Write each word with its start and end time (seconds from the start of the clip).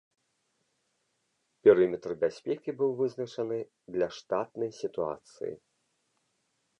Перыметр 1.67 2.11
бяспекі 2.23 2.71
быў 2.79 2.91
вызначаны 3.01 3.59
для 3.97 4.07
штатнай 4.21 4.71
сітуацыі. 4.81 5.53